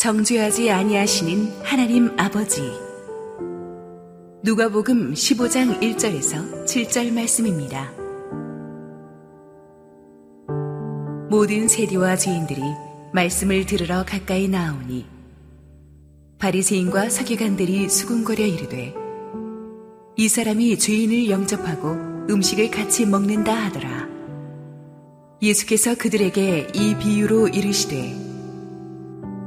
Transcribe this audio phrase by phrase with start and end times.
[0.00, 2.62] 정죄하지 아니하시는 하나님 아버지.
[4.42, 7.92] 누가복음 15장 1절에서 7절 말씀입니다.
[11.28, 12.62] 모든 세리와 죄인들이
[13.12, 15.04] 말씀을 들으러 가까이 나오니
[16.38, 18.94] 바리새인과 서기관들이 수군거려 이르되
[20.16, 24.08] 이 사람이 죄인을 영접하고 음식을 같이 먹는다 하더라.
[25.42, 28.29] 예수께서 그들에게 이 비유로 이르시되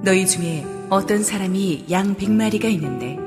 [0.04, 3.18] 너희 중에 어떤 사람이 양 백마리가 있는데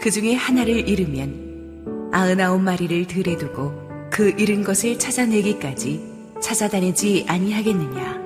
[0.00, 6.00] 그 중에 하나를 잃으면 아흔아홉 마리를 들에 두고 그 잃은 것을 찾아내기까지
[6.40, 8.22] 찾아다니지 아니하겠느냐.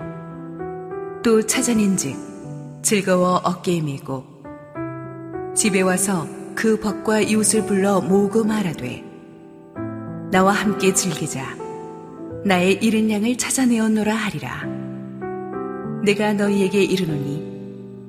[1.25, 4.25] 또 찾아낸즉 즐거워 어깨에 메고
[5.57, 9.03] 집에 와서 그 벗과 이웃을 불러 모으고 말하되
[10.31, 11.45] 나와 함께 즐기자
[12.45, 14.63] 나의 잃은 양을 찾아내었노라 하리라
[16.05, 17.46] 내가 너희에게 이르노니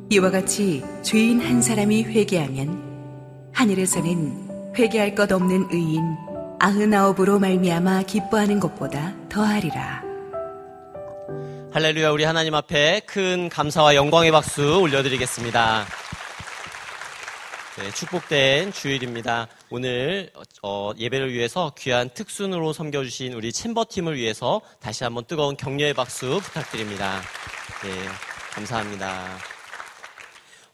[0.09, 6.01] 이와 같이 죄인 한 사람이 회개하면 하늘에서는 회개할 것 없는 의인
[6.59, 10.03] 아흔아홉으로 말미암아 기뻐하는 것보다 더하리라.
[11.73, 15.85] 할렐루야 우리 하나님 앞에 큰 감사와 영광의 박수 올려드리겠습니다.
[17.79, 19.49] 네, 축복된 주일입니다.
[19.69, 20.31] 오늘
[20.63, 27.19] 어, 예배를 위해서 귀한 특순으로 섬겨주신 우리 챔버팀을 위해서 다시 한번 뜨거운 격려의 박수 부탁드립니다.
[27.83, 27.89] 네,
[28.53, 29.56] 감사합니다.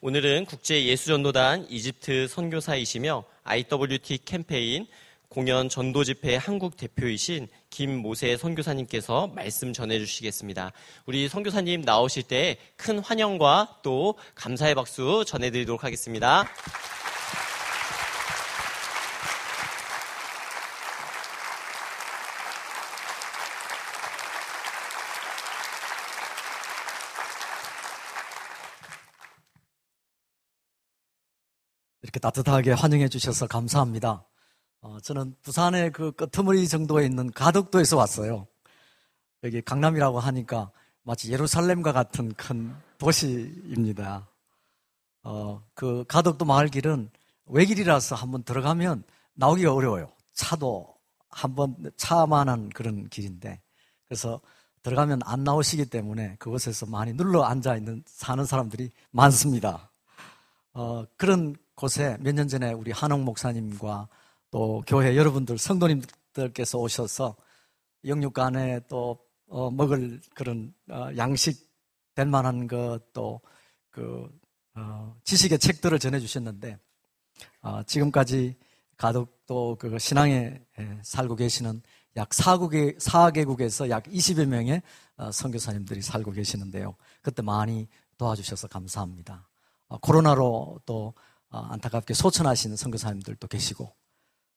[0.05, 4.85] 오늘은 국제예수전도단 이집트 선교사이시며 IWT 캠페인
[5.29, 10.73] 공연 전도 집회 한국 대표이신 김모세 선교사님께서 말씀 전해 주시겠습니다.
[11.05, 16.49] 우리 선교사님 나오실 때 큰 환영과 또 감사의 박수 전해 드리도록 하겠습니다.
[32.13, 34.23] 이렇게 따뜻하게 환영해 주셔서 감사합니다.
[34.81, 38.45] 어, 저는 부산의 그 끄트머리 정도에 있는 가덕도에서 왔어요.
[39.43, 40.69] 여기 강남이라고 하니까
[41.01, 44.29] 마치 예루살렘과 같은 큰 도시입니다.
[45.23, 47.09] 어, 그 가덕도 마을 길은
[47.47, 49.03] 외길이라서 한번 들어가면
[49.33, 50.11] 나오기가 어려워요.
[50.33, 50.95] 차도
[51.29, 53.59] 한번 차만한 그런 길인데
[54.05, 54.39] 그래서
[54.83, 59.89] 들어가면 안 나오시기 때문에 그곳에서 많이 눌러 앉아 있는 사는 사람들이 많습니다.
[60.73, 64.07] 어, 그런 곳에 몇 년 전에 우리 한옥 목사님과
[64.51, 67.35] 또 교회 여러분들 성도님들께서 오셔서
[68.05, 71.71] 영육간에 또 어, 먹을 그런 어, 양식
[72.15, 73.41] 될 만한 것또
[74.75, 76.77] 어, 지식의 책들을 전해주셨는데
[77.61, 78.55] 어, 지금까지
[78.97, 80.61] 가덕도 그 신앙에
[81.01, 81.81] 살고 계시는
[82.15, 84.81] 약 4국의, 4개국에서 약 20여 명의
[85.17, 86.95] 어, 선교사님들이 살고 계시는데요.
[87.21, 89.47] 그때 많이 도와주셔서 감사합니다.
[89.87, 91.13] 어, 코로나로 또 어,
[91.59, 93.93] 안타깝게 소천하시는 선교사님들도 계시고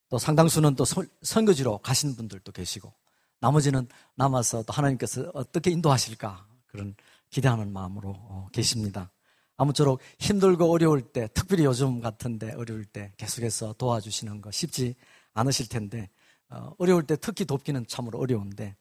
[0.08, 0.84] 또 상당수는 또
[1.22, 2.92] 선교지로 가신 분들도 계시고
[3.40, 6.94] 나머지는 남아서 또 하나님께서 어떻게 인도하실까 그런
[7.30, 9.10] 기대하는 마음으로 어, 계십니다.
[9.56, 14.94] 아무쪼록 힘들고 어려울 때, 특별히 요즘 같은데 어려울 때 계속해서 도와주시는 거 쉽지
[15.32, 16.10] 않으실 텐데
[16.48, 18.76] 어, 어려울 때 특히 돕기는 참으로 어려운데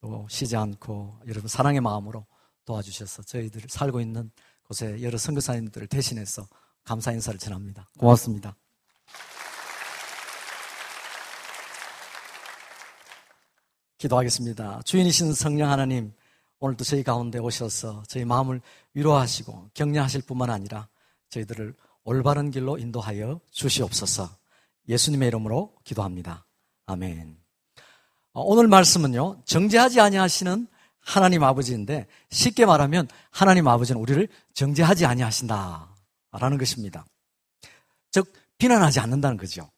[0.00, 2.26] 또 쉬지 않고 여러분 사랑의 마음으로
[2.64, 4.30] 도와주셔서 저희들 살고 있는
[4.62, 6.46] 곳에 여러 선교사님들을 대신해서
[6.84, 7.88] 감사 인사를 전합니다.
[7.98, 8.56] 고맙습니다.
[13.98, 14.82] 기도하겠습니다.
[14.84, 16.12] 주인이신 성령 하나님,
[16.60, 18.60] 오늘도 저희 가운데 오셔서 저희 마음을
[18.94, 20.88] 위로하시고 격려하실 뿐만 아니라
[21.30, 21.74] 저희들을
[22.04, 24.30] 올바른 길로 인도하여 주시옵소서.
[24.88, 26.46] 예수님의 이름으로 기도합니다.
[26.86, 27.36] 아멘.
[28.32, 30.68] 어, 오늘 말씀은요, 정죄하지 아니하시는
[31.00, 35.94] 하나님 아버지인데 쉽게 말하면 하나님 아버지는 우리를 정죄하지 아니하신다
[36.38, 37.04] 라는 것입니다.
[38.10, 39.70] 즉 비난하지 않는다는 거죠.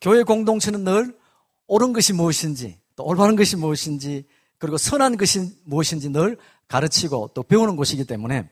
[0.00, 1.18] 교회 공동체는 늘
[1.66, 4.26] 옳은 것이 무엇인지 또 올바른 것이 무엇인지
[4.58, 6.36] 그리고 선한 것이 무엇인지 늘
[6.68, 8.48] 가르치고 또 배우는 곳이기 때문에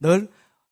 [0.00, 0.30] 늘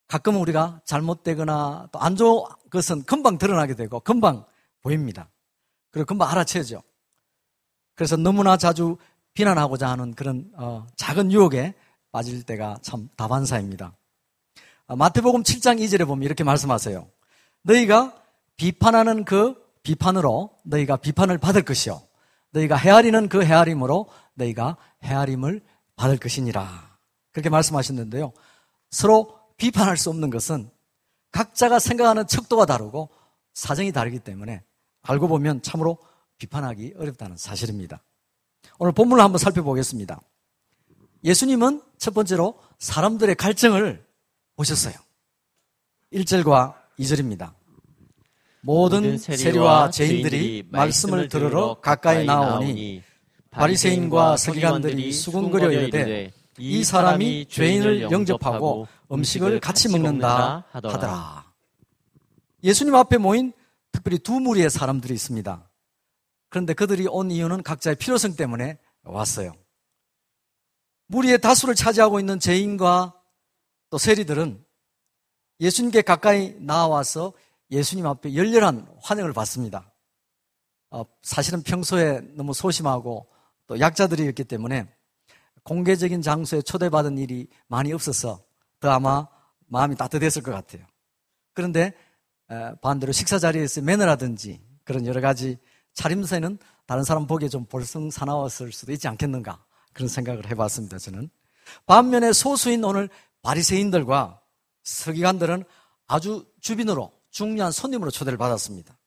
[0.08, 4.44] 가끔 우리가 잘못되거나 또 안 좋은 것은 금방 드러나게 되고 금방
[4.82, 5.28] 보입니다.
[5.90, 6.82] 그리고 금방 알아채죠.
[7.94, 8.96] 그래서 너무나 자주
[9.34, 11.74] 비난하고자 하는 그런 어, 작은 유혹에
[12.12, 13.96] 빠질 때가 참 다반사입니다.
[14.88, 17.08] 아, 마태복음 7장 2절에 보면 이렇게 말씀하세요.
[17.62, 18.14] 너희가
[18.56, 22.00] 비판하는 그 비판으로 너희가 비판을 받을 것이요.
[22.52, 25.60] 너희가 헤아리는 그 헤아림으로 너희가 헤아림을
[25.96, 26.96] 받을 것이니라.
[27.32, 28.32] 그렇게 말씀하셨는데요.
[28.90, 30.70] 서로 비판할 수 없는 것은
[31.32, 33.10] 각자가 생각하는 척도가 다르고
[33.54, 34.62] 사정이 다르기 때문에
[35.02, 35.98] 알고 보면 참으로
[36.38, 38.02] 비판하기 어렵다는 사실입니다.
[38.78, 40.20] 오늘 본문을 한번 살펴보겠습니다.
[41.24, 44.05] 예수님은 첫 번째로 사람들의 갈증을
[44.56, 44.94] 보셨어요.
[46.12, 47.54] 1절과 2절입니다.
[48.62, 53.02] 모든 세리와 죄인들이 말씀을 들으러 가까이 나오니
[53.50, 61.52] 바리새인과 서기관들이 수군거려 이르되 이 사람이 죄인을 영접하고 음식을 같이 먹는다 하더라.
[62.64, 63.52] 예수님 앞에 모인
[63.92, 65.70] 특별히 두 무리의 사람들이 있습니다.
[66.48, 69.52] 그런데 그들이 온 이유는 각자의 필요성 때문에 왔어요.
[71.08, 73.14] 무리의 다수를 차지하고 있는 죄인과
[73.90, 74.64] 또 세리들은
[75.60, 77.32] 예수님께 가까이 나와서
[77.70, 79.92] 예수님 앞에 열렬한 환영을 받습니다.
[80.90, 83.26] 어, 사실은 평소에 너무 소심하고
[83.66, 84.86] 또 약자들이었기 때문에
[85.64, 88.44] 공개적인 장소에 초대받은 일이 많이 없어서
[88.78, 89.26] 더 아마
[89.66, 90.86] 마음이 따뜻했을 것 같아요.
[91.54, 91.92] 그런데
[92.80, 95.58] 반대로 식사 자리에서 매너라든지 그런 여러 가지
[95.94, 100.98] 차림새는 다른 사람 보기에 좀 볼썽사나웠을 수도 있지 않겠는가 그런 생각을 해봤습니다.
[100.98, 101.30] 저는
[101.86, 103.08] 반면에 소수인 오늘
[103.42, 104.40] 바리새인들과
[104.82, 105.64] 서기관들은
[106.06, 108.98] 아주 주빈으로 중요한 손님으로 초대를 받았습니다.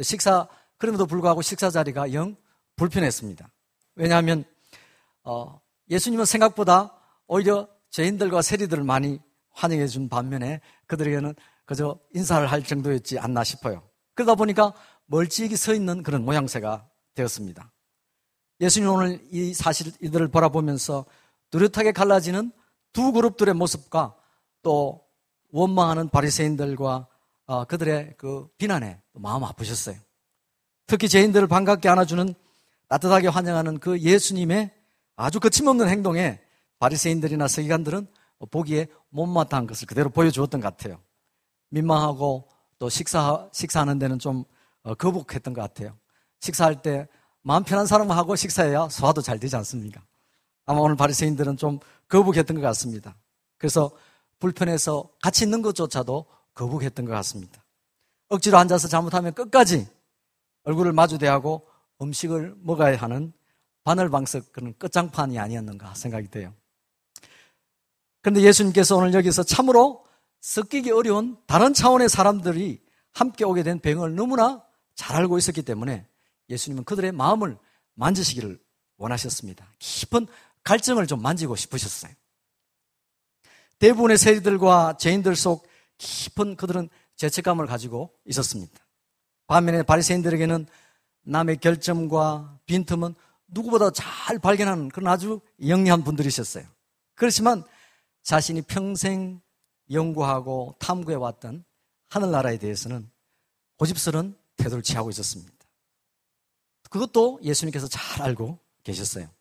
[0.00, 0.48] 식사
[0.78, 2.36] 그럼에도 불구하고 식사 자리가 영
[2.76, 3.50] 불편했습니다.
[3.94, 4.44] 왜냐하면
[5.22, 5.60] 어,
[5.90, 6.94] 예수님은 생각보다
[7.26, 11.34] 오히려 죄인들과 세리들을 많이 환영해 준 반면에 그들에게는
[11.64, 13.88] 그저 인사를 할 정도였지 않나 싶어요.
[14.14, 14.72] 그러다 보니까
[15.06, 17.72] 멀찍이 서 있는 그런 모양새가 되었습니다.
[18.60, 21.04] 예수님 오늘 이 사실 이들을 바라보면서
[21.50, 22.52] 뚜렷하게 갈라지는
[22.96, 24.14] 두 그룹들의 모습과
[24.62, 25.04] 또
[25.52, 27.06] 원망하는 바리새인들과
[27.44, 29.96] 어, 그들의 그 비난에 마음 아프셨어요.
[30.86, 32.34] 특히 죄인들을 반갑게 안아주는
[32.88, 34.70] 따뜻하게 환영하는 그 예수님의
[35.14, 36.40] 아주 거침없는 행동에
[36.78, 38.06] 바리새인들이나 서기관들은
[38.50, 40.98] 보기에 못마땅한 것을 그대로 보여주었던 것 같아요.
[41.68, 44.44] 민망하고 또 식사 식사하는 데는 좀
[44.84, 45.98] 어, 거북했던 것 같아요.
[46.40, 47.06] 식사할 때
[47.42, 50.02] 마음 편한 사람하고 식사해야 소화도 잘 되지 않습니까?
[50.66, 51.78] 아마 오늘 바리새인들은 좀
[52.08, 53.16] 거북했던 것 같습니다.
[53.56, 53.90] 그래서
[54.38, 57.64] 불편해서 같이 있는 것조차도 거북했던 것 같습니다.
[58.28, 59.88] 억지로 앉아서 잘못하면 끝까지
[60.64, 61.66] 얼굴을 마주대하고
[62.02, 63.32] 음식을 먹어야 하는
[63.84, 66.52] 바늘방석 그런 끝장판이 아니었는가 생각이 돼요.
[68.20, 70.04] 그런데 예수님께서 오늘 여기서 참으로
[70.40, 74.62] 섞이기 어려운 다른 차원의 사람들이 함께 오게 된 배경을 너무나
[74.96, 76.06] 잘 알고 있었기 때문에
[76.50, 77.56] 예수님은 그들의 마음을
[77.94, 78.58] 만지시기를
[78.98, 79.66] 원하셨습니다.
[79.78, 80.26] 깊은
[80.66, 82.12] 갈증을 좀 만지고 싶으셨어요.
[83.78, 85.66] 대부분의 세리들과 죄인들 속
[85.96, 88.74] 깊은 그들은 죄책감을 가지고 있었습니다.
[89.46, 90.66] 반면에 바리새인들에게는
[91.22, 93.14] 남의 결점과 빈틈은
[93.46, 96.64] 누구보다 잘 발견하는 그런 아주 영리한 분들이셨어요.
[97.14, 97.62] 그렇지만
[98.24, 99.40] 자신이 평생
[99.92, 101.64] 연구하고 탐구해 왔던
[102.08, 103.08] 하늘나라에 대해서는
[103.76, 105.52] 고집스러운 태도를 취하고 있었습니다.
[106.90, 109.35] 그것도 예수님께서 잘 알고 계셨어요.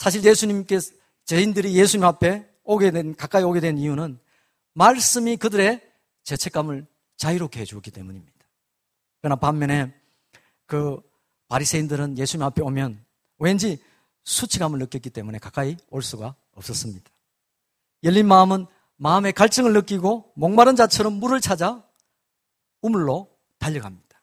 [0.00, 0.94] 사실 예수님께서
[1.26, 4.18] 저인들이 예수님 앞에 오게 된 가까이 오게 된 이유는
[4.72, 5.78] 말씀이 그들의
[6.24, 6.86] 죄책감을
[7.18, 8.32] 자유롭게 해주었기 때문입니다.
[9.20, 9.94] 그러나 반면에
[10.64, 11.02] 그
[11.48, 13.04] 바리새인들은 예수님 앞에 오면
[13.40, 13.78] 왠지
[14.24, 17.10] 수치감을 느꼈기 때문에 가까이 올 수가 없었습니다.
[18.02, 18.66] 열린 마음은
[18.96, 21.84] 마음의 갈증을 느끼고 목마른 자처럼 물을 찾아
[22.80, 24.22] 우물로 달려갑니다.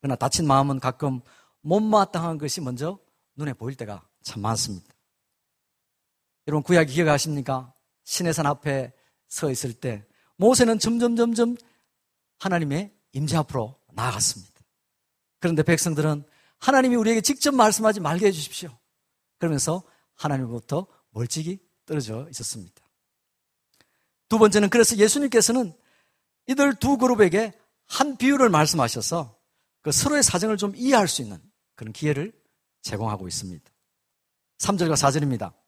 [0.00, 1.20] 그러나 다친 마음은 가끔
[1.62, 3.00] 못마땅한 것이 먼저
[3.34, 4.99] 눈에 보일 때가 참 많습니다.
[6.50, 7.72] 여러분 구약 기억하십니까?
[8.02, 8.92] 신의 산 앞에
[9.28, 10.04] 서 있을 때
[10.36, 11.56] 모세는 점점 점점
[12.40, 14.60] 하나님의 임재 앞으로 나아갔습니다.
[15.38, 16.24] 그런데 백성들은
[16.58, 18.76] 하나님이 우리에게 직접 말씀하지 말게 해주십시오.
[19.38, 19.84] 그러면서
[20.16, 22.82] 하나님으로부터 멀찍이 떨어져 있었습니다.
[24.28, 25.72] 두 번째는 그래서 예수님께서는
[26.48, 27.52] 이들 두 그룹에게
[27.86, 29.38] 한 비유를 말씀하셔서
[29.82, 31.40] 그 서로의 사정을 좀 이해할 수 있는
[31.76, 32.32] 그런 기회를
[32.82, 33.70] 제공하고 있습니다.
[34.58, 35.59] 3절과 4절입니다.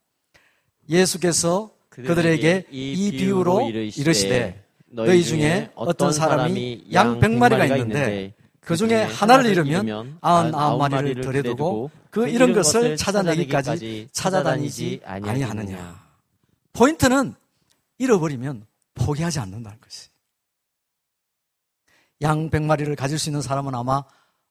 [0.88, 9.50] 예수께서 그들에게 이 비유로 이르시되 너희 중에 어떤 사람이 양 백마리가 있는데 그 중에 하나를
[9.50, 16.02] 잃으면 아흔 아홉 마리를 들여두고 그 이런 것을 찾아내기까지 찾아다니지 아니하느냐.
[16.72, 17.34] 포인트는
[17.98, 20.08] 잃어버리면 포기하지 않는다는 것이.
[22.22, 24.04] 양 백마리를 가질 수 있는 사람은 아마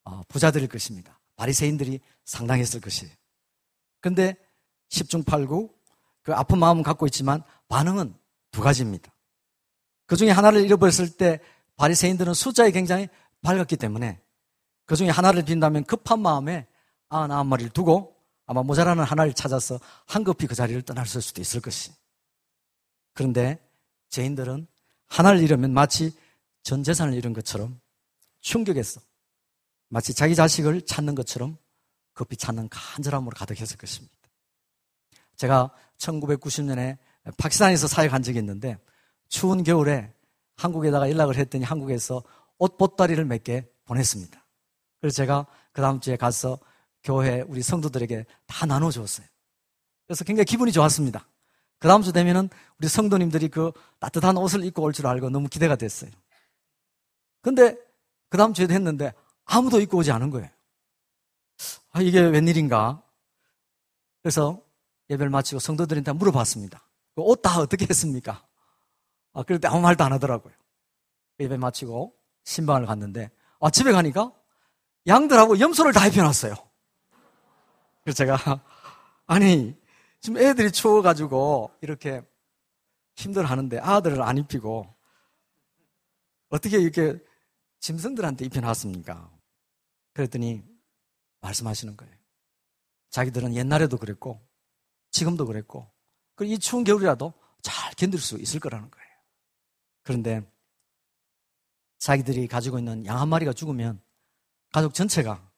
[0.03, 1.19] 어, 부자들일 것입니다.
[1.35, 3.13] 바리새인들이 상당했을 것이에요.
[4.01, 4.35] 근데
[4.89, 5.69] 10중 8구
[6.23, 8.13] 그 아픈 마음은 갖고 있지만 반응은
[8.51, 9.11] 두 가지입니다.
[10.05, 11.39] 그 중에 하나를 잃어버렸을 때
[11.77, 13.07] 바리새인들은 숫자에 굉장히
[13.41, 14.21] 밝았기 때문에
[14.85, 16.67] 그 중에 하나를 빈다면 급한 마음에
[17.09, 21.91] 아흔 마리를 두고 아마 모자라는 하나를 찾아서 한급히 그 자리를 떠날 수도 있을 것이.
[23.13, 23.59] 그런데
[24.09, 24.67] 죄인들은
[25.07, 26.13] 하나를 잃으면 마치
[26.63, 27.79] 전 재산을 잃은 것처럼
[28.41, 29.01] 충격했어.
[29.89, 31.57] 마치 자기 자식을 찾는 것처럼
[32.13, 34.20] 급히 찾는 간절함으로 가득했을 것입니다.
[35.41, 36.97] 제가 1990년에
[37.37, 38.77] 파키스탄에서 사역한 적이 있는데
[39.27, 40.13] 추운 겨울에
[40.55, 42.21] 한국에다가 연락을 했더니 한국에서
[42.59, 44.39] 옷 보따리를 몇 개 보냈습니다.
[44.99, 46.59] 그래서 제가 그 다음 주에 가서
[47.03, 49.25] 교회 우리 성도들에게 다 나눠주었어요.
[50.05, 51.27] 그래서 굉장히 기분이 좋았습니다.
[51.79, 55.75] 그 다음 주 되면은 우리 성도님들이 그 따뜻한 옷을 입고 올 줄 알고 너무 기대가
[55.75, 56.11] 됐어요.
[57.41, 57.75] 근데
[58.29, 59.11] 그 다음 주에도 했는데
[59.45, 60.49] 아무도 입고 오지 않은 거예요.
[61.93, 63.01] 아, 이게 웬일인가?
[64.21, 64.61] 그래서
[65.11, 66.87] 예배를 마치고 성도들한테 물어봤습니다.
[67.15, 68.47] 그옷다 어떻게 했습니까?
[69.33, 70.53] 아, 그럴 때 아무 말도 안 하더라고요.
[71.39, 72.15] 예배 마치고
[72.45, 74.31] 신방을 갔는데, 아, 집에 가니까
[75.07, 76.55] 양들하고 염소를 다 입혀놨어요.
[78.03, 78.37] 그래서 제가,
[79.27, 79.75] 아니,
[80.21, 82.21] 지금 애들이 추워가지고 이렇게
[83.15, 84.95] 힘들어 하는데 아들을 안 입히고
[86.49, 87.19] 어떻게 이렇게
[87.79, 89.31] 짐승들한테 입혀놨습니까?
[90.13, 90.63] 그랬더니
[91.41, 92.13] 말씀하시는 거예요.
[93.09, 94.39] 자기들은 옛날에도 그랬고
[95.11, 95.89] 지금도 그랬고
[96.41, 99.07] 이 추운 겨울이라도 잘 견딜 수 있을 거라는 거예요.
[100.03, 100.41] 그런데
[101.99, 104.01] 자기들이 가지고 있는 양 한 마리가 죽으면
[104.71, 105.51] 가족 전체가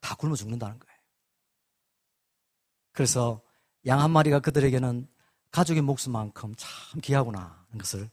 [0.00, 0.98] 다 굶어 죽는다는 거예요.
[2.92, 3.42] 그래서
[3.86, 5.06] 양 한 마리가 그들에게는
[5.50, 8.10] 가족의 목숨만큼 참 귀하구나 하는 것을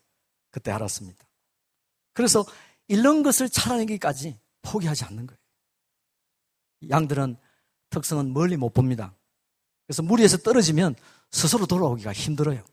[0.49, 1.25] 그때 알았습니다.
[2.13, 2.43] 그래서
[2.87, 5.39] 잃는 것을 찾아내기까지 포기하지 않는 거예요.
[6.89, 7.37] 양들은
[7.89, 9.15] 특성은 멀리 못 봅니다.
[9.87, 10.95] 그래서 무리에서 떨어지면
[11.31, 12.63] 스스로 돌아오기가 힘들어요.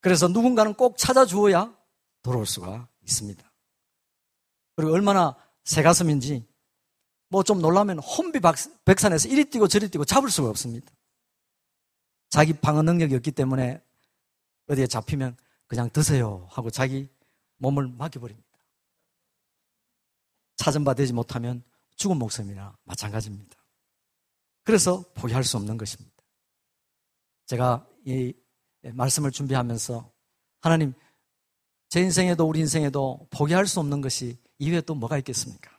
[0.00, 1.76] 그래서 누군가는 꼭 찾아주어야
[2.22, 3.50] 돌아올 수가 있습니다.
[4.76, 6.48] 그리고 얼마나 새가슴인지
[7.28, 8.40] 뭐 좀 놀라면 혼비
[8.84, 10.92] 백산에서 이리 뛰고 저리 뛰고 잡을 수가 없습니다.
[12.28, 13.82] 자기 방어 능력이 없기 때문에
[14.68, 15.36] 어디에 잡히면
[15.66, 17.08] 그냥 드세요 하고 자기
[17.58, 18.48] 몸을 맡겨버립니다.
[20.56, 21.62] 찾은 바 되지 못하면
[21.96, 23.59] 죽은 목숨이나 마찬가지입니다.
[24.70, 26.14] 그래서 포기할 수 없는 것입니다.
[27.46, 28.32] 제가 이
[28.82, 30.12] 말씀을 준비하면서
[30.60, 30.94] 하나님
[31.88, 35.76] 제 인생에도 우리 인생에도 포기할 수 없는 것이 이외에 또 뭐가 있겠습니까?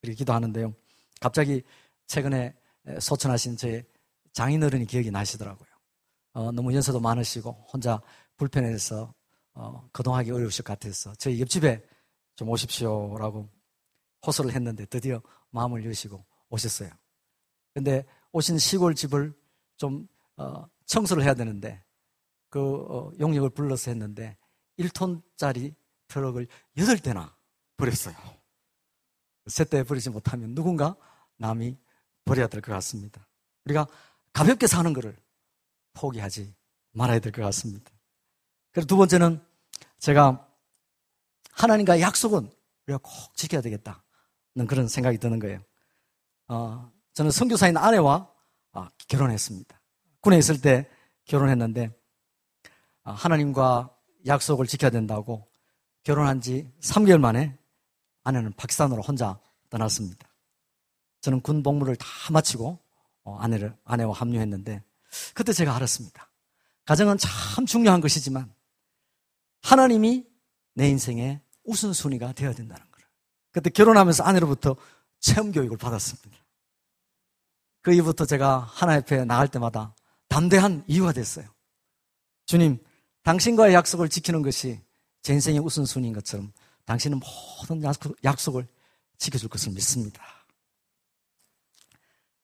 [0.00, 0.72] 그렇게 기도하는데요.
[1.20, 1.64] 갑자기
[2.06, 2.54] 최근에
[3.00, 3.84] 소천하신 제
[4.32, 5.68] 장인어른이 기억이 나시더라고요.
[6.34, 8.00] 어, 너무 연세도 많으시고 혼자
[8.36, 9.12] 불편해서
[9.54, 11.84] 어, 거동하기 어려우실 것 같아서 저희 옆집에
[12.36, 13.48] 좀 오십시오라고
[14.24, 16.90] 호소를 했는데 드디어 마음을 여시고 오셨어요.
[17.74, 19.34] 근데 오신 시골 집을
[19.76, 21.82] 좀 어, 청소를 해야 되는데
[22.48, 24.36] 그 어, 용역을 불러서 했는데
[24.78, 25.74] 1톤짜리
[26.08, 27.32] 트럭을 8대나
[27.76, 28.14] 버렸어요.
[29.46, 30.96] 세대 버리지 못하면 누군가
[31.36, 31.76] 남이
[32.24, 33.26] 버려야 될 것 같습니다.
[33.64, 33.86] 우리가
[34.32, 35.16] 가볍게 사는 것을
[35.94, 36.54] 포기하지
[36.92, 37.90] 말아야 될 것 같습니다.
[38.72, 39.44] 그리고 두 번째는
[39.98, 40.48] 제가
[41.52, 42.50] 하나님과의 약속은
[42.86, 44.02] 우리가 꼭 지켜야 되겠다.
[44.68, 45.60] 그런 생각이 드는 거예요.
[46.48, 48.28] 어, 저는 선교사인 아내와
[48.72, 49.80] 어, 결혼했습니다.
[50.20, 50.88] 군에 있을 때
[51.26, 51.96] 결혼했는데
[53.04, 55.48] 어, 하나님과 약속을 지켜야 된다고
[56.02, 57.56] 결혼한 지 3개월 만에
[58.24, 59.38] 아내는 파키스탄으로 혼자
[59.70, 60.28] 떠났습니다.
[61.20, 62.78] 저는 군 복무를 다 마치고
[63.22, 64.82] 어, 아내를 아내와 합류했는데
[65.34, 66.30] 그때 제가 알았습니다.
[66.84, 68.52] 가정은 참 중요한 것이지만
[69.62, 70.26] 하나님이
[70.74, 73.08] 내 인생의 우선순위가 되어야 된다는 거예요.
[73.52, 74.76] 그때 결혼하면서 아내로부터
[75.20, 76.43] 체험 교육을 받았습니다.
[77.84, 79.94] 그 이후부터 제가 하나님 앞에 나갈 때마다
[80.28, 81.46] 담대한 이유가 됐어요.
[82.46, 82.82] 주님,
[83.24, 84.80] 당신과의 약속을 지키는 것이
[85.20, 86.50] 제 인생의 우선순위인 것처럼
[86.86, 87.82] 당신은 모든
[88.24, 88.66] 약속 을
[89.18, 90.24] 지켜줄 것을 믿습니다.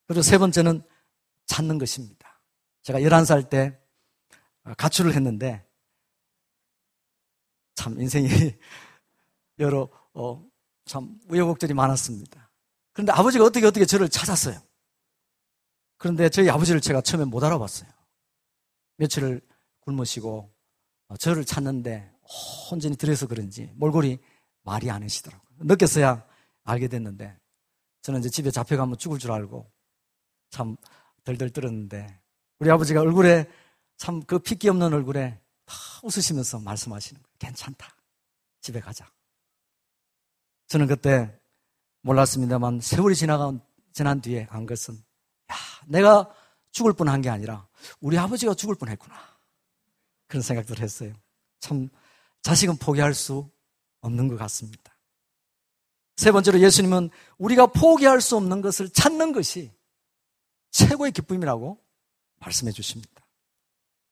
[0.07, 0.83] 그리고 세 번째는
[1.47, 2.43] 찾는 것입니다.
[2.83, 3.81] 제가 11살 때
[4.77, 5.67] 가출을 했는데
[7.75, 8.29] 참 인생이
[9.59, 10.47] 여러 어,
[10.85, 12.51] 참 우여곡절이 많았습니다.
[12.93, 14.70] 그런데 아버지가 어떻게 어떻게 저를 찾았어요.
[16.01, 17.91] 그런데 저희 아버지를 제가 처음에 못 알아봤어요.
[18.97, 19.43] 며칠을
[19.81, 20.51] 굶으시고
[21.09, 22.11] 어, 저를 찾는데
[22.71, 24.19] 혼전히 들여서 그런지 몰골이
[24.63, 25.59] 말이 안 하시더라고요.
[25.59, 26.27] 느꼈어야
[26.65, 27.37] 알게 됐는데
[28.01, 29.71] 저는 이제 집에 잡혀가면 죽을 줄 알고
[30.49, 30.79] 참
[31.23, 32.19] 덜덜 떨었는데
[32.61, 33.47] 우리 아버지가 얼굴에
[33.99, 37.35] 참 그 핏기 없는 얼굴에 다 웃으시면서 말씀하시는 거예요.
[37.39, 37.95] 괜찮다.
[38.63, 39.07] 집에 가자.
[40.69, 41.39] 저는 그때
[42.01, 43.61] 몰랐습니다만 세월이 지나간,
[43.93, 45.10] 지난 뒤에 안 것은 야,
[45.87, 46.29] 내가
[46.73, 47.67] 죽을 뻔한 게 아니라
[48.01, 49.15] 우리 아버지가 죽을 뻔했구나.
[50.27, 51.13] 그런 생각들을 했어요.
[51.59, 51.89] 참
[52.43, 53.49] 자식은 포기할 수
[54.01, 54.97] 없는 것 같습니다.
[56.17, 59.73] 세 번째로 예수님은 우리가 포기할 수 없는 것을 찾는 것이
[60.71, 61.79] 최고의 기쁨이라고
[62.39, 63.11] 말씀해 주십니다.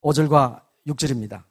[0.03, 1.45] 5절과 6절입니다.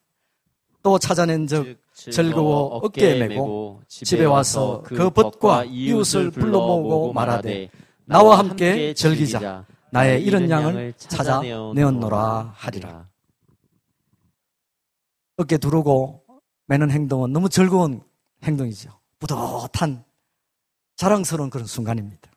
[0.83, 7.69] 또 찾아낸 적 즐거워 어깨에 메고 집에 와서 그 벗과 이웃을 불러 모으고 말하되
[8.05, 13.09] 나와 함께 즐기자 나의 이런 양을 찾아 내었노라 하리라.
[15.37, 16.25] 어깨 두르고
[16.67, 18.01] 매는 행동은 너무 즐거운
[18.43, 18.99] 행동이죠.
[19.19, 20.03] 뿌듯한
[20.95, 22.31] 자랑스러운 그런 순간입니다.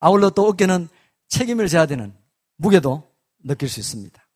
[0.00, 0.88] 아울러 또 어깨는
[1.28, 2.16] 책임을 져야 되는
[2.56, 3.02] 무게도
[3.44, 4.28] 느낄 수 있습니다.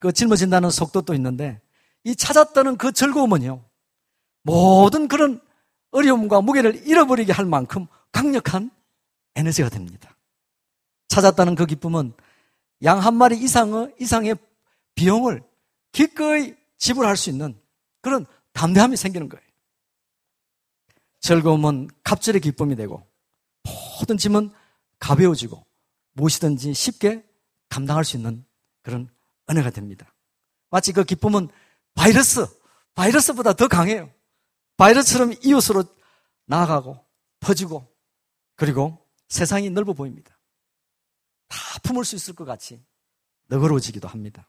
[0.00, 1.60] 그 짊어진다는 속도도 있는데
[2.04, 3.64] 이 찾았다는 그 즐거움은요.
[4.42, 5.40] 모든 그런
[5.92, 8.70] 어려움과 무게를 잃어버리게 할 만큼 강력한
[9.36, 10.16] 에너지가 됩니다.
[11.12, 12.14] 찾았다는 그 기쁨은
[12.84, 14.34] 양 한 마리 이상의, 이상의
[14.94, 15.42] 비용을
[15.92, 17.60] 기꺼이 지불할 수 있는
[18.00, 19.44] 그런 담대함이 생기는 거예요.
[21.20, 23.06] 즐거움은 갑절의 기쁨이 되고
[23.98, 24.50] 모든 짐은
[24.98, 25.64] 가벼워지고
[26.14, 27.22] 무엇이든지 쉽게
[27.68, 28.44] 감당할 수 있는
[28.82, 29.08] 그런
[29.50, 30.12] 은혜가 됩니다.
[30.70, 31.48] 마치 그 기쁨은
[31.94, 32.46] 바이러스,
[32.94, 34.10] 바이러스보다 더 강해요.
[34.78, 35.84] 바이러스처럼 이웃으로
[36.46, 36.98] 나아가고
[37.40, 37.86] 퍼지고
[38.56, 40.31] 그리고 세상이 넓어 보입니다.
[41.52, 42.82] 다 품을 수 있을 것 같이
[43.48, 44.48] 너그러워지기도 합니다.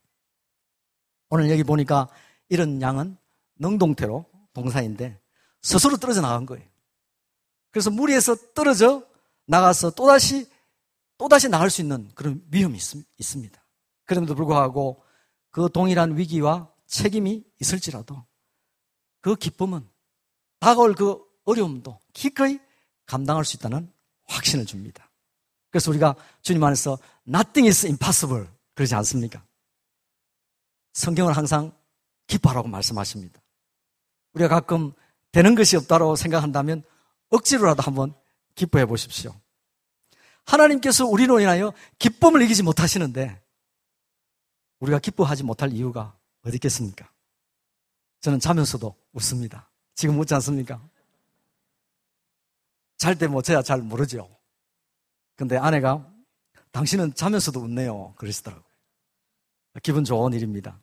[1.29, 2.07] 오늘 여기 보니까
[2.48, 3.17] 이런 양은
[3.60, 5.19] 능동태로 동사인데
[5.62, 6.65] 스스로 떨어져 나간 거예요.
[7.72, 9.05] 그래서 무리에서 떨어져
[9.45, 10.50] 나가서 또다시
[11.17, 13.65] 또다시 나갈 수 있는 그런 위험이 있 습니다.
[14.05, 15.03] 그럼에도 불구하고
[15.50, 18.25] 그 동일한 위기와 책임이 있을지라도
[19.19, 19.88] 그 기쁨은
[20.60, 22.60] 다가올 그 어려움도 기꺼이
[23.05, 23.91] 감당할 수 있다는
[24.25, 25.02] 확신을 줍니다.
[25.74, 29.44] 그래서 우리가 주님 안에서 nothing is impossible 그러지 않습니까?
[30.94, 31.75] 성경은 항상
[32.27, 33.42] 기뻐하라고 말씀하십니다.
[34.34, 34.94] 우리가 가끔
[35.32, 36.84] 되는 것이 없다고 생각한다면
[37.30, 38.13] 억지로라도 한번
[38.53, 39.34] 기뻐해 보십시오.
[40.46, 43.42] 하나님께서 우리로 인하여 기쁨을 이기지 못하시는데
[44.80, 47.12] 우리가 기뻐하지 못할 이유가 어디 있겠습니까?
[48.22, 49.72] 저는 자면서도 웃습니다.
[49.96, 50.88] 지금 웃지 않습니까?
[52.98, 54.30] 잘때뭐 저야 잘 모르죠.
[55.44, 56.10] 근데 아내가
[56.72, 58.14] 당신은 자면서도 웃네요.
[58.16, 58.64] 그러시더라고요.
[59.84, 60.82] 기분 좋은 일입니다.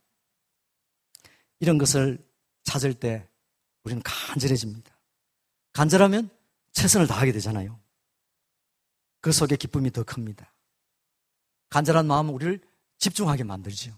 [1.61, 2.23] 이런 것을
[2.65, 3.27] 찾을 때
[3.85, 4.95] 우리는 간절해집니다.
[5.73, 6.29] 간절하면
[6.73, 7.81] 최선을 다하게 되잖아요.
[9.23, 10.53] 그 속에 기쁨이 더 큽니다.
[11.71, 12.61] 간절한 마음은 우리를
[12.99, 13.97] 집중하게 만들죠.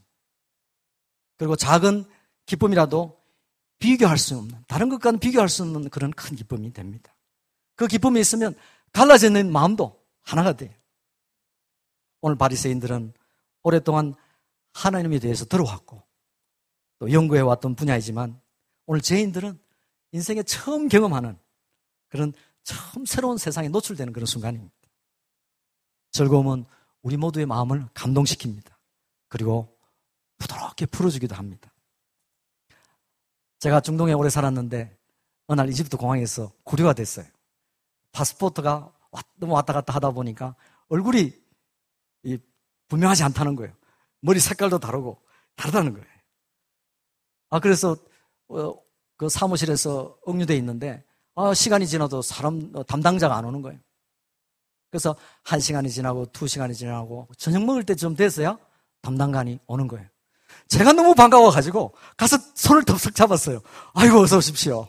[1.39, 2.05] 그리고 작은
[2.47, 3.21] 기쁨이라도
[3.81, 7.13] 비교할 수 없는, 다른 것과는 비교할 수 없는 그런 큰 기쁨이 됩니다.
[7.75, 8.55] 그 기쁨이 있으면
[8.93, 10.71] 갈라져 있는 마음도 하나가 돼요.
[12.21, 13.13] 오늘 바리새인들은
[13.63, 14.15] 오랫동안
[14.73, 16.03] 하나님에 대해서 들어왔고
[16.99, 18.41] 또 연구해 왔던 분야이지만
[18.87, 19.61] 오늘 죄인들은
[20.13, 21.39] 인생에 처음 경험하는
[22.09, 22.33] 그런
[22.63, 24.75] 처음 새로운 세상에 노출되는 그런 순간입니다.
[26.13, 26.65] 즐거움은
[27.03, 28.73] 우리 모두의 마음을 감동시킵니다.
[29.29, 29.77] 그리고
[30.39, 31.73] 부드럽게 풀어주기도 합니다.
[33.59, 34.97] 제가 중동에 오래 살았는데
[35.47, 37.27] 어느 날 이집트 공항에서 구류가 됐어요.
[38.13, 38.93] 파스포트가
[39.37, 40.55] 너무 왔다 갔다 하다 보니까
[40.89, 41.33] 얼굴이
[42.89, 43.75] 분명하지 않다는 거예요.
[44.21, 45.21] 머리 색깔도 다르고
[45.57, 46.07] 다르다는 거예요.
[47.51, 47.97] 아 그래서
[48.49, 48.75] 어,
[49.17, 53.79] 그 사무실에서 억류돼 있는데 아, 시간이 지나도 사람 어, 담당자가 안 오는 거예요.
[54.91, 58.59] 그래서 한 시간이 지나고 두 시간이 지나고 저녁 먹을 때좀 됐어야
[59.01, 60.07] 담당관이 오는 거예요.
[60.69, 63.61] 제가 너무 반가워가지고 가서 손을 덥석 잡았어요.
[63.95, 64.87] 아이고 어서 오십시오.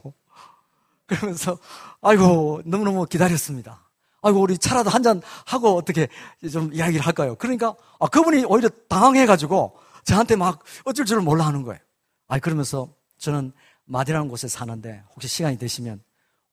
[1.06, 1.58] 그러면서
[2.02, 3.83] 아이고 너무너무 기다렸습니다.
[4.24, 6.08] 아이고 우리 차라도 한 잔 하고 어떻게
[6.52, 7.36] 좀 이야기를 할까요?
[7.36, 11.80] 그러니까 아, 그분이 오히려 당황해가지고 저한테 막 어쩔 줄을 몰라 하는 거예요.
[12.28, 13.52] 아 그러면서 저는
[13.86, 16.02] 마디라는 곳에 사는데 혹시 시간이 되시면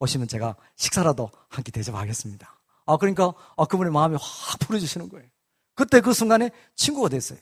[0.01, 2.59] 오시면 제가 식사라도 한 끼 대접하겠습니다.
[2.87, 5.27] 아 그러니까 아, 그분의 마음이 확 풀어주시는 거예요.
[5.75, 7.39] 그때 그 순간에 친구가 됐어요.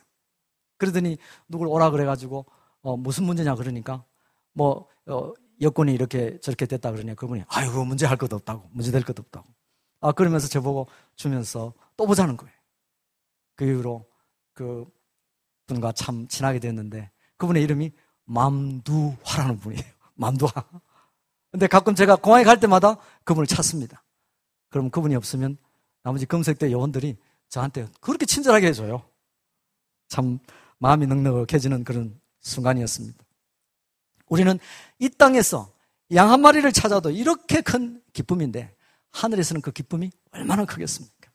[0.77, 1.17] 그러더니
[1.49, 2.47] 누굴 오라 그래가지고
[2.83, 4.05] 어, 무슨 문제냐 그러니까
[4.53, 9.03] 뭐 어, 여권이 이렇게 저렇게 됐다 그러냐 그분이 아이고 문제 할 것도 없다고 문제 될
[9.03, 9.47] 것도 없다고
[10.01, 12.55] 아, 그러면서 저보고 주면서 또 보자는 거예요.
[13.57, 14.07] 그 이후로
[14.55, 14.87] 그
[15.67, 17.93] 분과 참 친하게 됐는데 그분의 이름이
[18.25, 19.83] 맘두화라는 분이에요.
[20.15, 20.53] 맘두화.
[21.51, 24.05] 근데 가끔 제가 공항에 갈 때마다 그분을 찾습니다.
[24.69, 25.57] 그럼 그분이 없으면
[26.03, 27.17] 나머지 검색대 요원들이
[27.49, 29.03] 저한테 그렇게 친절하게 해줘요.
[30.09, 30.39] 참
[30.79, 33.25] 마음이 넉넉해지는 그런 순간이었습니다.
[34.29, 34.59] 우리는
[34.99, 35.73] 이 땅에서
[36.15, 38.75] 양 한 마리를 찾아도 이렇게 큰 기쁨인데
[39.13, 41.31] 하늘에서는 그 기쁨이 얼마나 크겠습니까?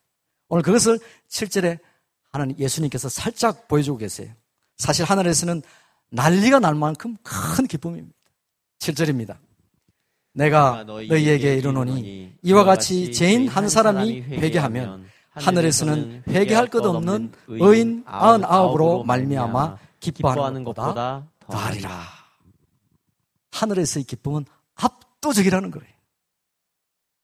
[0.50, 1.80] 오늘 그것을 7절에
[2.32, 4.32] 하나님 예수님께서 살짝 보여주고 계세요.
[4.78, 5.62] 사실 하늘에서는
[6.10, 8.16] 난리가 날 만큼 큰 기쁨입니다.
[8.80, 9.38] 7절입니다.
[10.34, 18.44] 내가 너희에게 이르노니 이와 같이 죄인 한 사람이 회개하면 하늘에서는 회개할 것 없는 의인 아흔
[18.44, 22.04] 아홉으로 말미암아 기뻐하는 것보다 더하리라.
[23.52, 25.93] 하늘에서의 기쁨은 압도적이라는 거예요.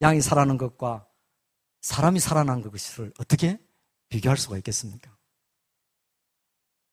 [0.01, 1.05] 양이 살아나는 것과
[1.81, 3.59] 사람이 살아난 것을 어떻게
[4.09, 5.15] 비교할 수가 있겠습니까?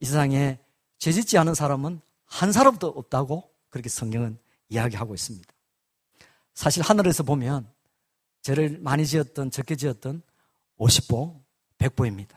[0.00, 0.58] 이 세상에
[0.98, 4.38] 죄짓지 않은 사람은 한 사람도 없다고 그렇게 성경은
[4.68, 5.52] 이야기하고 있습니다.
[6.54, 7.70] 사실 하늘에서 보면
[8.42, 10.22] 죄를 많이 지었던 적게 지었던
[10.78, 11.40] 50보,
[11.78, 12.36] 100보입니다.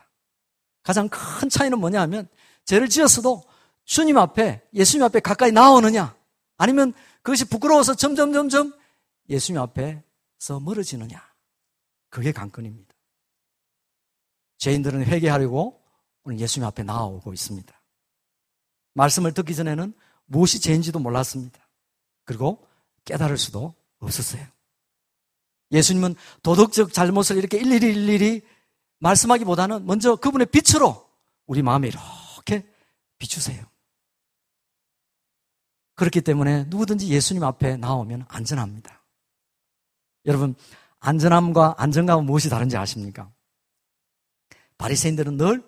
[0.82, 2.28] 가장 큰 차이는 뭐냐 하면
[2.64, 3.44] 죄를 지었어도
[3.84, 6.14] 주님 앞에 예수님 앞에 가까이 나오느냐
[6.56, 8.72] 아니면 그것이 부끄러워서 점점 점점
[9.28, 10.09] 예수님 앞에서
[10.60, 11.22] 멀어지느냐
[12.08, 12.94] 그게 관건입니다.
[14.58, 15.82] 죄인들은 회개하려고
[16.24, 17.80] 오늘 예수님 앞에 나오고 있습니다.
[18.94, 19.94] 말씀을 듣기 전에는
[20.26, 21.66] 무엇이 죄인지도 몰랐습니다.
[22.24, 22.66] 그리고
[23.04, 24.46] 깨달을 수도 없었어요.
[25.72, 28.42] 예수님은 도덕적 잘못을 이렇게 일일이 일일이
[28.98, 31.08] 말씀하기보다는 먼저 그분의 빛으로
[31.46, 32.66] 우리 마음에 이렇게
[33.18, 33.64] 비추세요.
[35.94, 38.99] 그렇기 때문에 누구든지 예수님 앞에 나오면 안전합니다.
[40.26, 40.54] 여러분,
[41.00, 43.30] 안전함과 안정감은 무엇이 다른지 아십니까?
[44.78, 45.62] 바리새인들은 늘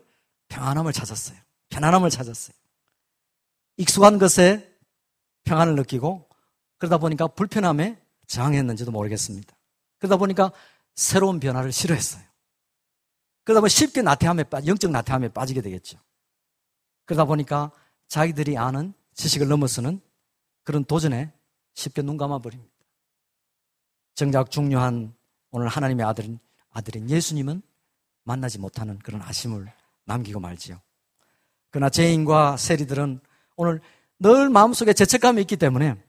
[0.48, 1.38] 평안함을 찾았어요.
[1.70, 2.54] 편안함을 찾았어요.
[3.78, 4.70] 익숙한 것에
[5.44, 6.28] 평안을 느끼고
[6.78, 9.54] 그러다 보니까 불편함에 저항했는지도 모르겠습니다.
[9.98, 10.52] 그러다 보니까
[10.94, 12.22] 새로운 변화를 싫어했어요.
[13.44, 15.98] 그러다 보니 쉽게 나태함에 빠, 영적 나태함에 빠지게 되겠죠.
[17.04, 17.70] 그러다 보니까
[18.08, 20.00] 자기들이 아는 지식을 넘어서는
[20.64, 21.32] 그런 도전에
[21.74, 22.71] 쉽게 눈 감아버립니다.
[24.14, 25.14] 정작 중요한
[25.50, 26.38] 오늘 하나님의 아들인,
[26.70, 27.62] 아들인 예수님은
[28.24, 29.72] 만나지 못하는 그런 아심을
[30.04, 30.80] 남기고 말지요.
[31.70, 33.20] 그러나 죄인과 세리들은
[33.56, 33.80] 오늘
[34.18, 36.02] 늘 마음속에 죄책감이 있기 때문에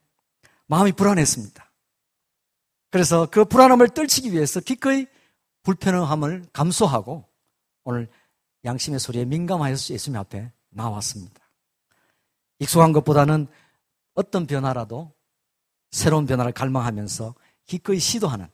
[0.68, 1.72] 마음이 불안했습니다.
[2.92, 5.08] 그래서 그 불안함을 떨치기 위해서 기꺼이
[5.64, 7.26] 불편함을 감수하고
[7.84, 8.10] 오늘
[8.66, 11.42] 양심의 소리에 민감하여서 예수님 앞에 나왔습니다.
[12.60, 13.48] 익숙한 것보다는
[14.14, 15.12] 어떤 변화라도
[15.92, 17.34] 새로운 변화를 갈망하면서
[17.66, 18.48] 기꺼이 시도하는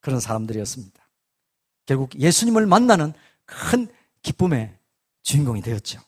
[0.00, 1.00] 그런 사람들이었습니다.
[1.86, 3.12] 결국 예수님을 만나는
[3.44, 3.88] 큰
[4.22, 4.76] 기쁨의
[5.22, 6.00] 주인공이 되었죠.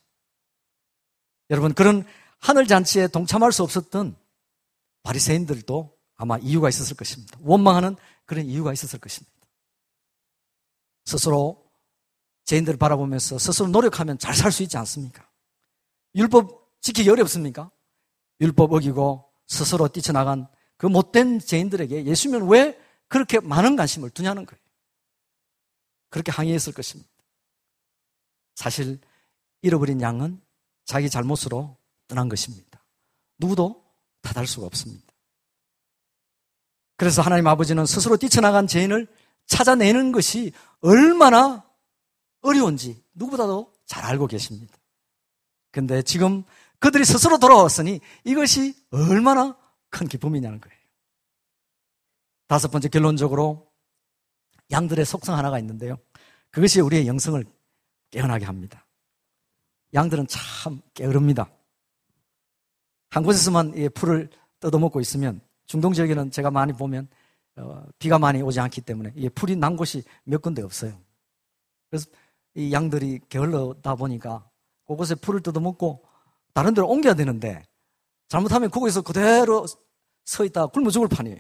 [1.50, 2.04] 여러분 그런
[2.38, 4.16] 하늘 잔치에 동참할 수 없었던
[5.02, 7.38] 바리새인들도 아마 이유가 있었을 것입니다.
[7.42, 9.34] 원망하는 그런 이유가 있었을 것입니다.
[11.04, 11.64] 스스로
[12.44, 15.28] 죄인들을 바라보면서 스스로 노력하면 잘 살 수 있지 않습니까?
[16.14, 17.70] 율법 지키기 어렵습니까?
[18.40, 20.48] 율법 어기고 스스로 뛰쳐나간
[20.84, 24.60] 그 못된 죄인들에게 예수님은 왜 그렇게 많은 관심을 두냐는 거예요.
[26.10, 27.10] 그렇게 항의했을 것입니다.
[28.54, 29.00] 사실
[29.62, 30.42] 잃어버린 양은
[30.84, 32.84] 자기 잘못으로 떠난 것입니다.
[33.38, 33.82] 누구도
[34.20, 35.10] 탓할 수가 없습니다.
[36.98, 39.06] 그래서 하나님 아버지는 스스로 뛰쳐나간 죄인을
[39.46, 41.64] 찾아내는 것이 얼마나
[42.42, 44.76] 어려운지 누구보다도 잘 알고 계십니다.
[45.70, 46.44] 근데 지금
[46.78, 49.56] 그들이 스스로 돌아왔으니 이것이 얼마나
[49.94, 50.76] 큰 기쁨이냐는 거예요.
[52.48, 53.70] 다섯 번째 결론적으로
[54.72, 55.96] 양들의 속성 하나가 있는데요.
[56.50, 57.44] 그것이 우리의 영성을
[58.10, 58.84] 깨어나게 합니다.
[59.94, 61.48] 양들은 참 게으릅니다.
[63.10, 64.28] 한 곳에서만 풀을
[64.58, 67.08] 뜯어먹고 있으면 중동 지역에는 제가 많이 보면
[67.56, 71.00] 어, 비가 많이 오지 않기 때문에 풀이 난 곳이 몇 군데 없어요.
[71.88, 72.10] 그래서
[72.54, 74.48] 이 양들이 게을러다 보니까
[74.86, 76.04] 그곳에 풀을 뜯어먹고
[76.52, 77.62] 다른 데로 옮겨야 되는데
[78.28, 79.66] 잘못하면 그곳에서 그대로
[80.24, 81.38] 서 있다가 굶어 죽을 판이에요.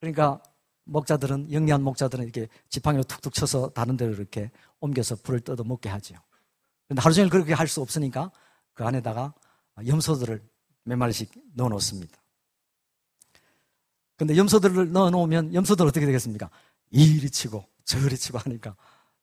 [0.00, 0.42] 그러니까
[0.84, 6.14] 목자들은 영리한 목자들은 이렇게 지팡이로 툭툭 쳐서 다른 데로 이렇게 옮겨서 풀을 뜯어 먹게 하죠.
[6.88, 8.30] 근데 하루 종일 그렇게 할 수 없으니까
[8.74, 9.32] 그 안에다가
[9.86, 10.42] 염소들을
[10.84, 12.18] 몇 마리씩 넣어 놓습니다.
[14.16, 16.50] 근데 염소들을 넣어 놓으면 염소들 어떻게 되겠습니까?
[16.90, 18.76] 이리 치고 저리 치고 하니까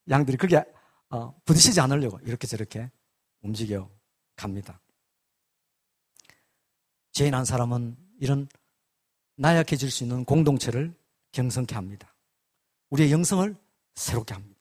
[0.09, 0.63] 양들이 그게
[1.09, 2.89] 어, 부딪히지 않으려고 이렇게 저렇게
[3.41, 3.89] 움직여
[4.35, 4.79] 갑니다.
[7.11, 8.47] 죄인 한 사람은 이런
[9.35, 10.93] 나약해질 수 있는 공동체를
[11.31, 12.13] 경성케 합니다.
[12.89, 13.55] 우리의 영성을
[13.95, 14.59] 새롭게 합니다.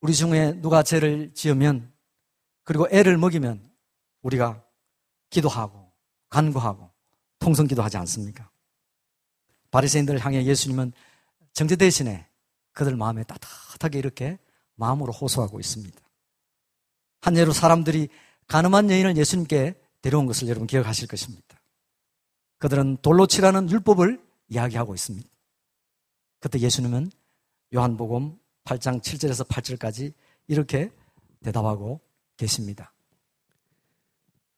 [0.00, 1.92] 우리 중에 누가 죄를 지으면
[2.64, 3.70] 그리고 애를 먹이면
[4.22, 4.62] 우리가
[5.30, 5.90] 기도하고
[6.28, 6.90] 간구하고
[7.38, 8.50] 통성 기도 하지 않습니까?
[9.70, 10.92] 바리새인들을 향해 예수님은
[11.52, 12.26] 정죄 대신에
[12.72, 14.38] 그들 마음에 따뜻하게 이렇게
[14.74, 16.00] 마음으로 호소하고 있습니다.
[17.20, 18.08] 한 예로 사람들이
[18.48, 21.60] 가늠한 여인을 예수님께 데려온 것을 여러분 기억하실 것입니다.
[22.58, 25.28] 그들은 돌로 치라는 율법을 이야기하고 있습니다.
[26.40, 27.10] 그때 예수님은
[27.74, 30.12] 요한복음 8장 7절에서 8절까지
[30.48, 30.90] 이렇게
[31.42, 32.00] 대답하고
[32.36, 32.92] 계십니다.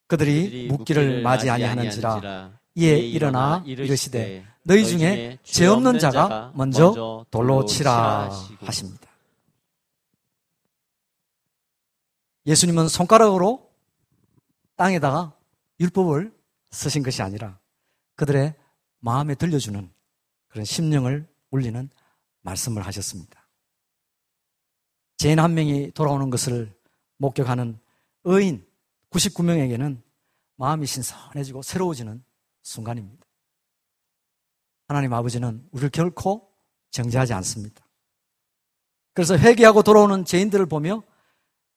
[0.06, 8.30] 그들이 묻기를 맞이 아니하는지라 이에 일어나 이르시되 너희 중에 죄 없는 자가 먼저 돌로 치라
[8.60, 9.10] 하십니다.
[12.46, 13.70] 예수님은 손가락으로
[14.76, 15.36] 땅에다가
[15.80, 16.32] 율법을
[16.70, 17.58] 쓰신 것이 아니라
[18.16, 18.54] 그들의
[19.00, 19.92] 마음에 들려주는
[20.48, 21.88] 그런 심령을 울리는
[22.42, 23.48] 말씀을 하셨습니다.
[25.16, 26.74] 죄인 한 명이 돌아오는 것을
[27.18, 27.78] 목격하는
[28.24, 28.66] 의인
[29.10, 30.02] 99명에게는
[30.56, 32.24] 마음이 신선해지고 새로워지는
[32.62, 33.24] 순간입니다.
[34.88, 36.50] 하나님 아버지는 우리를 결코
[36.90, 37.84] 정죄하지 않습니다.
[39.12, 41.02] 그래서 회개하고 돌아오는 죄인들을 보며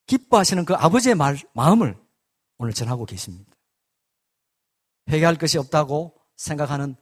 [0.06, 1.96] 기뻐하시는 그 아버지의 말, 마음을
[2.58, 3.50] 오늘 전하고 계십니다.
[5.08, 6.96] 회개할 것이 없다고 생각하는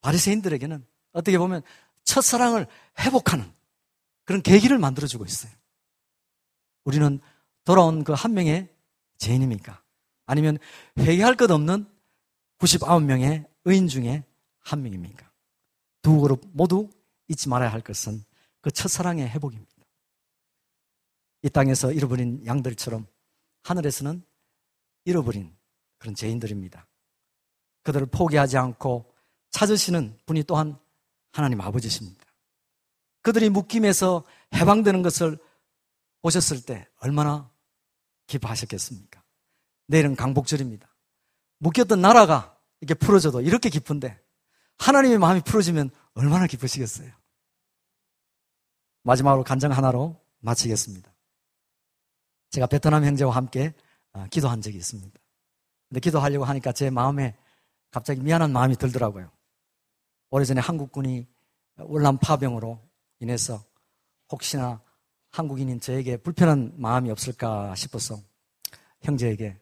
[0.00, 1.62] 바리새인들에게는 어떻게 보면
[2.04, 2.66] 첫사랑을
[3.00, 3.52] 회복하는
[4.24, 5.52] 그런 계기를 만들어주고 있어요.
[6.84, 7.20] 우리는
[7.64, 8.68] 돌아온 그 한 명의
[9.18, 9.82] 죄인입니까?
[10.26, 10.58] 아니면
[10.98, 11.86] 회개할 것 없는
[12.58, 14.24] 99명의 의인 중에
[14.60, 15.30] 한 명입니까?
[16.02, 16.90] 두 그룹 모두
[17.28, 18.24] 잊지 말아야 할 것은
[18.60, 19.70] 그 첫사랑의 회복입니다.
[21.42, 23.06] 이 땅에서 잃어버린 양들처럼
[23.64, 24.24] 하늘에서는
[25.04, 25.56] 잃어버린
[25.98, 26.86] 그런 죄인들입니다.
[27.82, 29.12] 그들을 포기하지 않고
[29.50, 30.78] 찾으시는 분이 또한
[31.32, 32.24] 하나님 아버지십니다.
[33.22, 35.38] 그들이 묶임에서 해방되는 것을
[36.22, 37.50] 보셨을 때 얼마나
[38.26, 39.22] 기뻐하셨겠습니까?
[39.86, 40.88] 내일은 강복절입니다.
[41.58, 44.20] 묶였던 나라가 이렇게 풀어져도 이렇게 기쁜데
[44.78, 47.12] 하나님의 마음이 풀어지면 얼마나 기쁘시겠어요?
[49.02, 51.12] 마지막으로 간장 하나로 마치겠습니다.
[52.50, 53.72] 제가 베트남 형제와 함께 어,
[54.30, 55.18] 기도한 적이 있습니다.
[55.88, 57.36] 근데 기도하려고 하니까 제 마음에
[57.90, 59.30] 갑자기 미안한 마음이 들더라고요.
[60.30, 61.26] 오래전에 한국군이
[61.76, 62.80] 월남 파병으로
[63.20, 63.62] 인해서
[64.30, 64.80] 혹시나
[65.30, 68.18] 한국인인 저에게 불편한 마음이 없을까 싶어서
[69.02, 69.58] 형제에게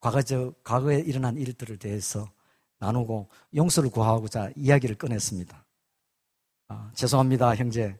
[0.00, 2.30] 과거 저 과거에 일어난 일들을 대해서
[2.78, 5.64] 나누고 용서를 구하고자 이야기를 꺼냈습니다.
[6.68, 7.98] 아, 죄송합니다, 형제.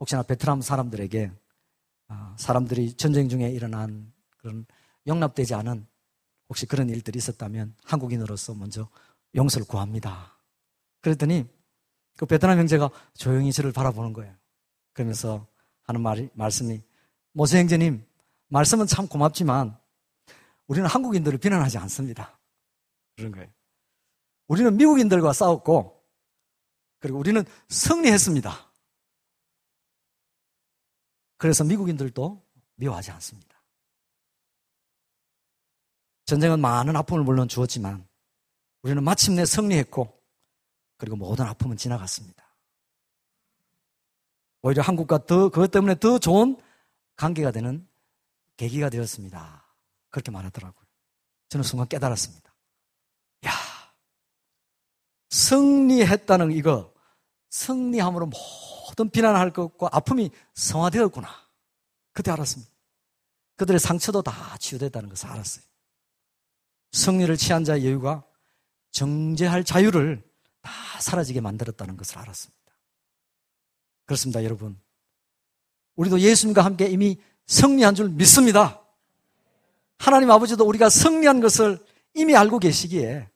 [0.00, 1.30] 혹시나 베트남 사람들에게
[2.08, 4.66] 아, 사람들이 전쟁 중에 일어난 그런
[5.06, 5.86] 용납되지 않은
[6.48, 8.88] 혹시 그런 일들이 있었다면 한국인으로서 먼저
[9.34, 10.36] 용서를 구합니다.
[11.00, 11.46] 그랬더니
[12.16, 14.34] 그 베트남 형제가 조용히 저를 바라보는 거예요.
[14.92, 15.46] 그러면서
[15.82, 16.82] 하는 말이, 말씀이
[17.32, 18.04] 모세 형제님
[18.48, 19.76] 말씀은 참 고맙지만
[20.66, 22.38] 우리는 한국인들을 비난하지 않습니다.
[23.16, 23.48] 그런 거예요.
[24.48, 26.02] 우리는 미국인들과 싸웠고
[26.98, 28.72] 그리고 우리는 승리했습니다.
[31.36, 32.42] 그래서 미국인들도
[32.76, 33.55] 미워하지 않습니다.
[36.26, 38.06] 전쟁은 많은 아픔을 물론 주었지만
[38.82, 40.12] 우리는 마침내 승리했고
[40.98, 42.44] 그리고 모든 아픔은 지나갔습니다.
[44.62, 46.60] 오히려 한국과 더 그것 때문에 더 좋은
[47.16, 47.86] 관계가 되는
[48.56, 49.64] 계기가 되었습니다.
[50.10, 50.84] 그렇게 말하더라고요.
[51.48, 52.52] 저는 순간 깨달았습니다.
[53.46, 53.50] 야,
[55.30, 56.92] 승리했다는 이거
[57.50, 61.28] 승리함으로 모든 비난할 것과 아픔이 성화되었구나.
[62.12, 62.72] 그때 알았습니다.
[63.56, 65.64] 그들의 상처도 다 치유됐다는 것을 알았어요.
[66.96, 68.24] 승리를 취한 자의 여유가
[68.90, 70.24] 정죄할 자유를
[70.62, 72.56] 다 사라지게 만들었다는 것을 알았습니다.
[74.06, 74.80] 그렇습니다, 여러분.
[75.96, 78.82] 우리도 예수님과 함께 이미 승리한 줄 믿습니다.
[79.98, 83.28] 하나님 아버지도 우리가 승리한 것을 이미 알고 계시기에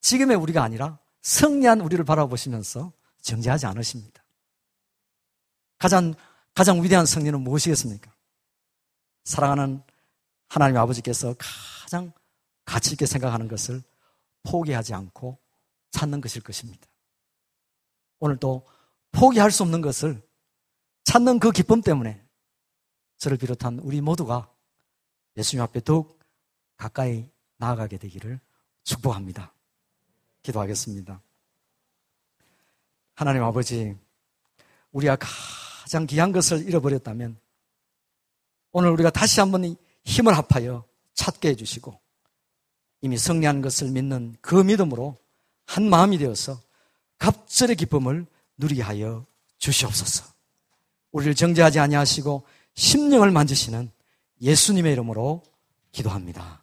[0.00, 4.24] 지금의 우리가 아니라 승리한 우리를 바라보시면서 정죄하지 않으십니다.
[5.78, 6.14] 가장,
[6.54, 8.12] 가장 위대한 승리는 무엇이겠습니까?
[9.24, 9.82] 사랑하는
[10.48, 12.12] 하나님 아버지께서 가장
[12.64, 13.82] 가치 있게 생각하는 것을
[14.42, 15.38] 포기하지 않고
[15.90, 16.86] 찾는 것일 것입니다.
[18.18, 18.66] 오늘 또
[19.10, 20.22] 포기할 수 없는 것을
[21.04, 22.24] 찾는 그 기쁨 때문에
[23.18, 24.52] 저를 비롯한 우리 모두가
[25.36, 26.18] 예수님 앞에 더욱
[26.76, 28.40] 가까이 나아가게 되기를
[28.84, 29.52] 축복합니다.
[30.42, 31.22] 기도하겠습니다.
[33.14, 33.96] 하나님 아버지,
[34.90, 37.38] 우리가 가장 귀한 것을 잃어버렸다면
[38.72, 42.01] 오늘 우리가 다시 한번 힘을 합하여 찾게 해주시고
[43.02, 45.18] 이미 승리한 것을 믿는 그 믿음으로
[45.66, 46.60] 한 마음이 되어서
[47.18, 48.26] 갑절의 기쁨을
[48.58, 49.26] 누리게 하여
[49.58, 50.24] 주시옵소서.
[51.12, 53.90] 우리를 정죄하지 아니하시고 심령을 만지시는
[54.40, 55.42] 예수님의 이름으로
[55.92, 56.61] 기도합니다.